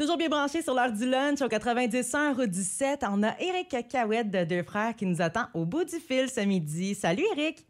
[0.00, 3.04] Toujours bien branché sur l'heure du lunch au 90 rue 17.
[3.10, 6.40] On a Eric Cahouette de Deux Frères qui nous attend au bout du fil ce
[6.40, 6.94] midi.
[6.94, 7.66] Salut Eric.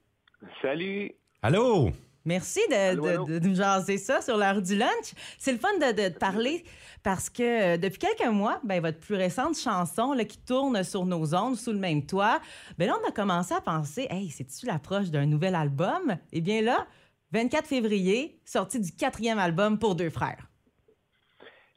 [0.62, 1.10] Salut.
[1.42, 1.90] Allô?
[2.24, 3.24] Merci de, Allô, de- allô?
[3.24, 5.12] de nous jaser ça sur l'heure du lunch.
[5.38, 6.62] C'est le fun de, parler
[7.02, 11.04] parce que euh, depuis quelques mois, ben, votre plus récente chanson là, qui tourne sur
[11.06, 12.40] nos ondes sous le même toit,
[12.78, 16.16] ben là, on a commencé à penser, hey, c'est-tu l'approche d'un nouvel album?
[16.30, 16.86] Eh bien là,
[17.32, 20.49] 24 février, sortie du quatrième album pour Deux Frères.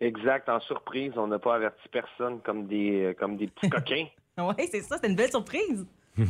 [0.03, 4.07] Exact, en surprise, on n'a pas averti personne comme des euh, comme des petits coquins.
[4.37, 5.87] Oui, c'est ça, c'était une belle surprise.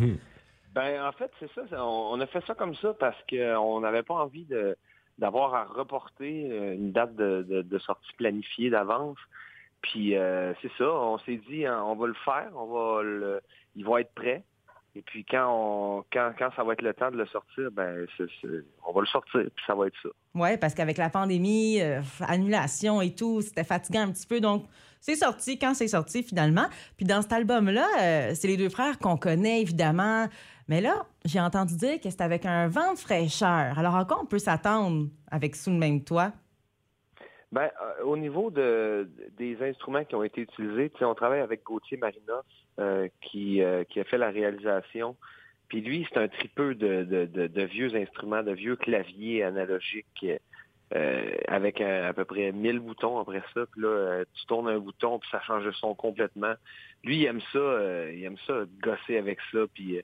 [0.75, 3.79] Ben en fait, c'est ça, c'est- on, on a fait ça comme ça parce qu'on
[3.81, 4.75] n'avait pas envie de
[5.19, 9.17] d'avoir à reporter euh, une date de, de- de sortie planifiée d'avance.
[9.83, 13.41] Puis euh, c'est ça, on s'est dit hein, on va le faire, on va le
[13.75, 14.43] il va être prêt.
[14.95, 18.05] Et puis quand on quand, quand ça va être le temps de le sortir, ben
[18.85, 20.09] on va le sortir, puis ça va être ça.
[20.35, 24.39] Oui, parce qu'avec la pandémie, euh, annulation et tout, c'était fatigant un petit peu.
[24.39, 24.65] Donc,
[25.01, 26.67] c'est sorti quand c'est sorti finalement.
[26.95, 30.27] Puis dans cet album-là, euh, c'est les deux frères qu'on connaît évidemment.
[30.67, 33.77] Mais là, j'ai entendu dire que c'est avec un vent de fraîcheur.
[33.77, 36.31] Alors, à quoi on peut s'attendre avec Sous le même toit?
[37.53, 41.97] Ben, euh, au niveau de, des instruments qui ont été utilisés, on travaille avec Gauthier
[41.97, 42.43] Marinos
[42.79, 45.15] euh, qui, euh, qui a fait la réalisation.
[45.67, 50.25] Puis lui, c'est un tripeux de, de, de, de vieux instruments, de vieux claviers analogiques
[50.95, 53.67] euh, avec un- à peu près 1000 boutons après ça.
[53.71, 56.55] Puis là, euh, tu tournes un bouton, puis ça change le son complètement.
[57.03, 59.59] Lui, il aime ça, euh, il aime ça gosser avec ça.
[59.75, 60.01] Puis euh,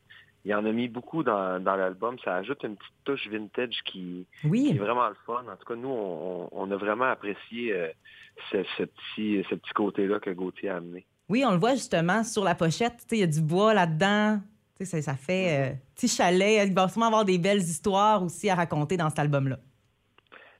[0.49, 2.17] il en a mis beaucoup dans, dans l'album.
[2.25, 5.43] Ça ajoute une petite touche vintage qui, est vraiment le fun.
[5.47, 7.89] En tout cas, nous, on, a vraiment apprécié euh,
[8.51, 11.05] ce, ce petit, ce petit côté-là que Gauthier a amené.
[11.29, 13.05] Oui, on le voit justement sur la pochette.
[13.11, 14.39] Il y a du bois là-dedans.
[14.81, 16.67] Ça, ça fait euh, petit chalet.
[16.67, 19.59] Il va sûrement avoir des belles histoires aussi à raconter dans cet album-là.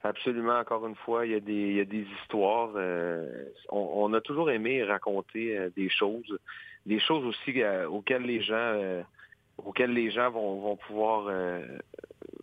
[0.04, 2.74] Absolument, encore une fois, il y a des, il y a des histoires.
[2.76, 6.38] euh, on, on a toujours aimé raconter euh, des choses,
[6.86, 9.04] des choses aussi auxquelles les gens,
[9.66, 11.66] auxquelles les gens vont, vont pouvoir, euh,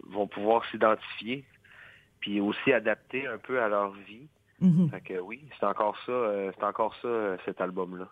[0.08, 1.44] vont pouvoir s'identifier,
[2.20, 4.28] puis aussi adapter un peu à leur vie.
[4.60, 4.90] Mhm.
[4.90, 8.08] Fait que oui, c'est encore ça, euh, c'est encore ça, euh, cet album-là.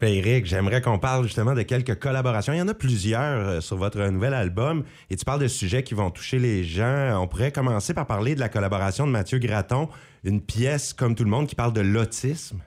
[0.00, 2.52] Ben Eric, j'aimerais qu'on parle justement de quelques collaborations.
[2.52, 5.94] Il y en a plusieurs sur votre nouvel album et tu parles de sujets qui
[5.94, 7.20] vont toucher les gens.
[7.20, 9.88] On pourrait commencer par parler de la collaboration de Mathieu Graton,
[10.22, 12.60] une pièce comme tout le monde qui parle de l'autisme.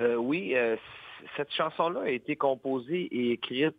[0.00, 0.76] Euh, oui, euh,
[1.36, 3.76] cette chanson-là a été composée et écrite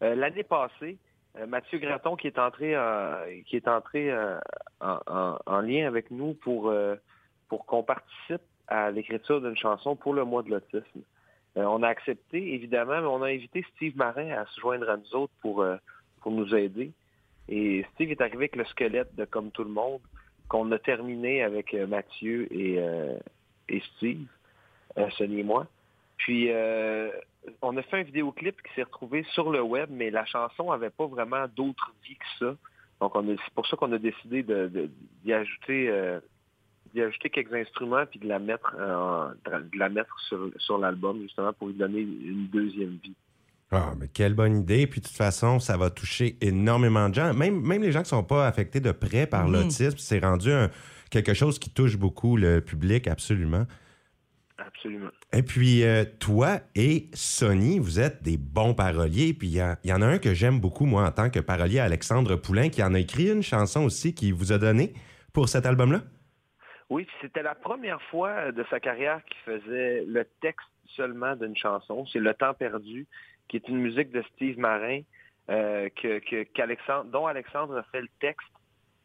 [0.00, 0.96] l'année passée.
[1.38, 4.38] Euh, Mathieu Graton qui est entré, en- qui est entré euh,
[4.80, 6.96] en, en- en lien avec nous pour, euh,
[7.48, 11.02] qu'on participe à l'écriture d'une chanson pour le mois de l'autisme.
[11.56, 14.96] Euh, on a accepté, évidemment, mais on a invité Steve Marin à se joindre à
[14.96, 15.76] nous autres pour, euh,
[16.26, 16.90] nous aider.
[17.48, 20.00] Et Steve est arrivé avec le squelette de Comme tout le monde,
[20.48, 23.16] qu'on a terminé avec euh, Mathieu et, euh,
[23.68, 24.26] et Steve,
[24.98, 25.68] euh, Sonny et moi.
[26.16, 27.10] Puis, euh,
[27.62, 30.90] on a fait un vidéoclip qui s'est retrouvé sur le web, mais la chanson avait
[30.90, 32.56] pas vraiment d'autre vie que ça.
[33.00, 34.90] Donc, on a- c'est pour ça qu'on a décidé de, de-
[35.22, 36.18] d'y ajouter, euh,
[36.94, 41.20] d'y ajouter quelques instruments puis de la mettre, en- de la mettre sur, sur l'album
[41.22, 43.14] justement pour lui donner une deuxième vie.
[43.72, 44.86] Ah, mais quelle bonne idée.
[44.86, 47.34] Puis de toute façon, ça va toucher énormément de gens.
[47.34, 49.52] Même, même les gens qui sont pas affectés de près par Mhm.
[49.54, 50.70] l'autisme, c'est rendu un-
[51.10, 53.66] quelque chose qui touche beaucoup le public, absolument.
[54.58, 55.10] Absolument.
[55.32, 59.34] Et puis, euh, toi et Sonny, vous êtes des bons paroliers.
[59.34, 62.36] Puis, il y, en a un que j'aime beaucoup, moi, en tant que parolier, Alexandre
[62.36, 64.94] Poulain, qui en a écrit une chanson aussi qui vous a donné
[65.34, 66.00] pour cet album-là.
[66.88, 70.66] Oui, c'était la première fois de sa carrière qu'il faisait le texte
[70.96, 72.06] seulement d'une chanson.
[72.06, 73.06] C'est Le Temps perdu,
[73.48, 75.00] qui est une musique de Steve Marin,
[75.50, 78.46] euh, que, que- qu'Alexandre, dont Alexandre a fait le texte.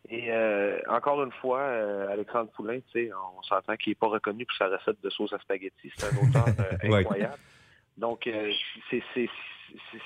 [0.10, 4.08] Et euh, encore une fois, euh, Alexandre Poulain, tu sais, on s'entend qu'il n'est pas
[4.08, 5.92] reconnu pour sa recette de sauce à spaghetti.
[5.96, 7.38] C'est un auteur euh, incroyable.
[7.98, 8.52] Donc, euh,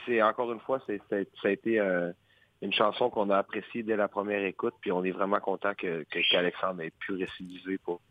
[0.05, 0.93] c'est, encore une fois, ça
[1.45, 2.11] a été euh,
[2.61, 6.03] une chanson qu'on a appréciée dès la première écoute, puis on est vraiment content que,
[6.11, 8.01] que- qu'Alexandre ait pu récidiver pour.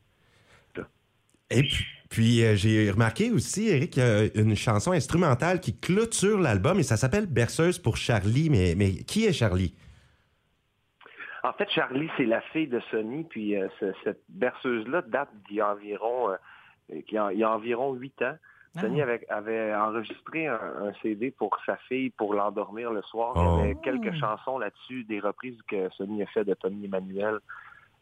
[1.50, 5.78] Et puis, puis, euh, j'ai remarqué aussi, Eric, qu'il y a une chanson instrumentale qui
[5.78, 8.48] clôture l'album et ça s'appelle Berceuse pour Charlie.
[8.48, 9.74] Mais, mais qui est Charlie?
[11.44, 15.56] En fait, Charlie, c'est la fille de Sonny, puis euh, ce- cette berceuse-là date d'il
[15.56, 16.36] y a environ, euh,
[17.02, 18.34] qu'il y a- il y a environ huit ans.
[18.76, 18.80] Ah.
[18.80, 23.34] Sonny avait, avait enregistré un, un CD pour sa fille pour l'endormir le soir.
[23.36, 23.40] Oh.
[23.40, 27.38] Il y avait quelques chansons là-dessus, des reprises que Sonny a fait de Tommy Emmanuel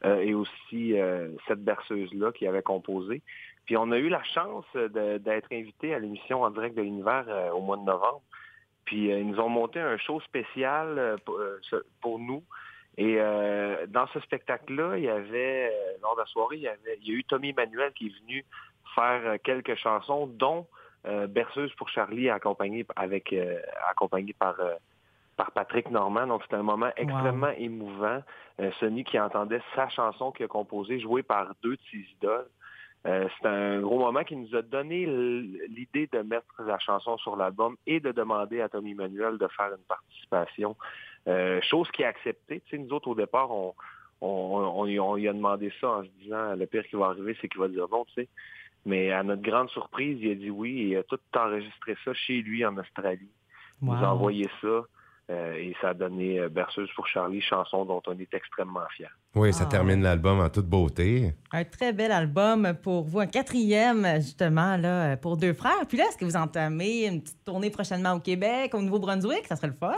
[0.05, 3.23] euh, et aussi euh, cette berceuse-là qu'il avait composée.
[3.67, 7.50] Puis on a eu la chance d'être invité à l'émission en direct de l'univers euh,
[7.50, 8.23] au mois de novembre.
[8.85, 12.43] Puis euh, ils nous ont monté un show spécial euh, euh, pour nous.
[12.99, 16.69] Et euh, dans ce spectacle-là, il y avait, euh, lors de la soirée, il y,
[16.69, 18.44] avait, il y a eu Tommy Emmanuel qui est venu
[18.94, 20.67] faire quelques chansons, dont
[21.31, 23.35] Berceuse pour Charlie, accompagnée avec
[23.89, 24.55] accompagnée par
[25.37, 26.29] par Patrick Normand.
[26.29, 28.23] Donc, c'était un moment extrêmement émouvant.
[28.79, 32.47] Sonny qui entendait sa chanson qu'il a composée, jouée par deux de ses idoles.
[33.05, 37.37] Euh, c'est un gros moment qui nous a donné l'idée de mettre la chanson sur
[37.37, 40.77] l'album et de demander à Tommy Manuel de faire une participation.
[41.27, 42.61] Euh, chose qui a accepté.
[42.67, 43.75] Tu sais, nous autres, au départ, on,
[44.21, 47.49] on, on, lui a demandé ça en se disant le pire qui va arriver, c'est
[47.49, 48.29] qu'il va dire non, tu sais.
[48.85, 52.13] Mais à notre grande surprise, il a dit oui et il a tout enregistré ça
[52.15, 53.31] chez lui en Australie.
[53.81, 54.83] Il nous a envoyé ça.
[55.32, 59.06] Euh, et ça a donné euh, Berceuse pour Charlie, chanson dont on est extrêmement fiers.
[59.34, 59.70] Oui, ça ah.
[59.70, 61.32] termine l'album en toute beauté.
[61.52, 65.87] Un très bel album pour vous, un quatrième justement là, pour deux frères.
[65.88, 69.46] Puis là, est-ce que vous entamez une petite tournée prochainement au Québec, au Nouveau-Brunswick?
[69.46, 69.96] Ça serait le fun?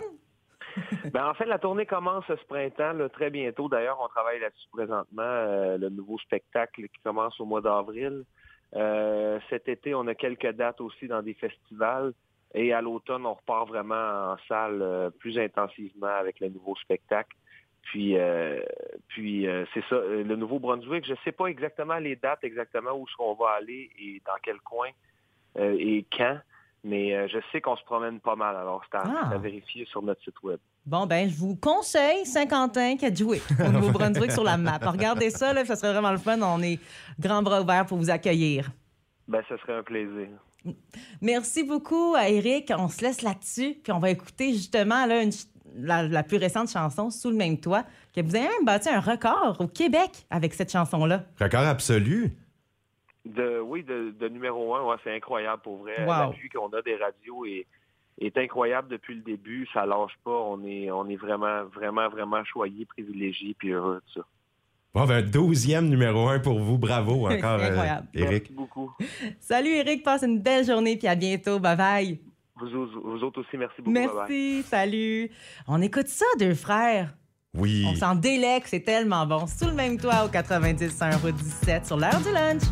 [1.13, 3.69] ben, en fait, la tournée commence ce printemps, très bientôt.
[3.69, 8.25] D'ailleurs, on travaille là-dessus présentement, euh, le nouveau spectacle qui commence au mois d'avril.
[9.51, 12.13] cet été, on a quelques dates aussi dans des festivals.
[12.55, 17.37] Et à l'automne, on repart vraiment en salle euh, plus intensivement avec le nouveau spectacle.
[17.83, 18.61] Puis, euh,
[19.09, 22.93] puis euh, c'est ça, le nouveau Brunswick, je ne sais pas exactement les dates, exactement
[22.93, 24.89] où qu'on va aller et dans quel coin
[25.57, 26.37] et quand,
[26.83, 28.57] mais je sais qu'on se promène pas mal.
[28.57, 29.39] Alors, c'est à, ah.
[29.39, 30.59] vérifier sur notre site web.
[30.85, 34.79] Bon, ben, je vous conseille Saint-Quentin qui a joué au Nouveau-Brunswick sur la map.
[34.83, 36.43] Regardez ça, là, ça serait vraiment le fun.
[36.43, 36.81] On est
[37.21, 38.69] grand bras ouverts pour vous accueillir.
[39.29, 40.29] Ben, ce serait un plaisir.
[41.21, 42.73] Merci beaucoup à Eric.
[42.77, 45.25] On se laisse là-dessus, puis on va écouter justement là,
[45.77, 47.85] la, plus récente chanson, Sous le même toit,
[48.15, 51.25] que vous avez même bâti un record au Québec avec cette chanson-là.
[51.41, 52.33] Record absolu.
[53.25, 56.05] De, oui, de, numéro un, c'est incroyable pour vrai.
[56.05, 57.67] L'appui qu'on a des radios est,
[58.21, 59.67] est incroyable depuis le début.
[59.73, 60.31] Ça lâche pas.
[60.31, 64.27] On est, on est vraiment, vraiment, vraiment choyé, privilégié, puis heureux de ça.
[64.95, 66.79] Bon, ben, douzième numéro un pour vous.
[66.79, 68.01] Bravo encore, euh.
[68.15, 68.31] Eric.
[68.31, 68.93] Merci beaucoup.
[69.41, 70.05] Salut, Eric.
[70.05, 71.59] Passe une belle journée, puis à bientôt.
[71.59, 72.21] Bye bye.
[72.61, 73.91] Vous, vous autres aussi, merci beaucoup.
[73.91, 75.31] Merci, salut.
[75.67, 77.13] On écoute ça, deux frères.
[77.57, 77.85] Oui.
[77.89, 79.47] On s'en délecte, c'est tellement bon.
[79.49, 82.63] Sous le même toit au 90 route 17 sur l'heure du lunch.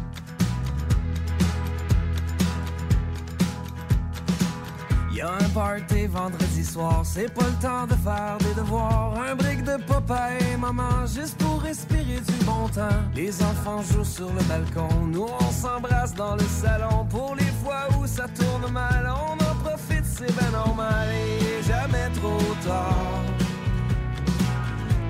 [5.14, 9.14] Y'a un party vendredi soir, c'est pas le temps de faire des devoirs.
[9.18, 12.98] Un brick de papa et maman, juste pour respirer du bon temps.
[13.14, 17.06] Les enfants jouent sur le balcon, nous on s'embrasse dans le salon.
[17.10, 21.08] Pour les fois où ça tourne mal, on en profite, c'est ben normal.
[21.10, 23.22] Et jamais trop tard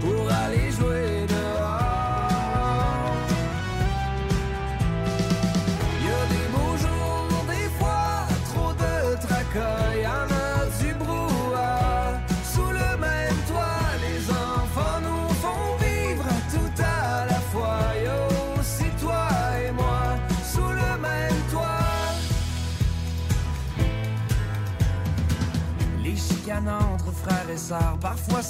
[0.00, 1.21] pour aller jouer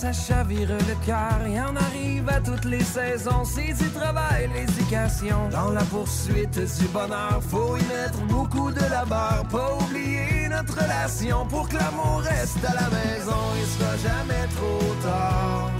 [0.03, 3.45] ça chavire le cœur, y en arrive à toutes les saisons.
[3.45, 5.49] C'est du travail, l'éducation.
[5.49, 9.45] Dans la poursuite du bonheur, faut y mettre beaucoup de la barre.
[9.49, 13.43] Pas oublier notre relation pour que l'amour reste à la maison.
[13.61, 15.71] Il sera jamais trop tard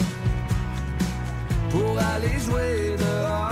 [1.71, 3.52] pour aller jouer dehors.